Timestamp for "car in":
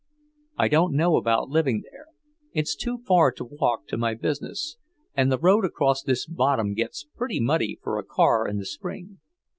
8.03-8.57